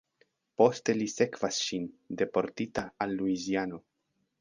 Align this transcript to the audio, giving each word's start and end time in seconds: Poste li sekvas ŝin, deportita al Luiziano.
Poste 0.61 0.95
li 1.01 1.09
sekvas 1.17 1.61
ŝin, 1.67 1.87
deportita 2.25 2.89
al 3.07 3.17
Luiziano. 3.23 3.85